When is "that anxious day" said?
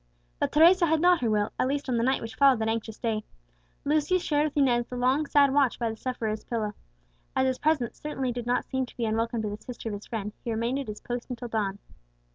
2.57-3.23